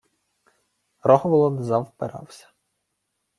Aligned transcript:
Рогволод 1.03 1.63
завпирався: 1.63 2.47